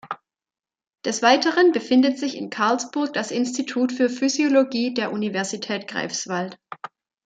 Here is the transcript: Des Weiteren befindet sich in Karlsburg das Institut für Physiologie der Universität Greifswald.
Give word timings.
Des 1.05 1.21
Weiteren 1.21 1.73
befindet 1.73 2.17
sich 2.17 2.35
in 2.35 2.49
Karlsburg 2.49 3.13
das 3.13 3.29
Institut 3.29 3.91
für 3.91 4.09
Physiologie 4.09 4.95
der 4.95 5.11
Universität 5.11 5.87
Greifswald. 5.87 6.57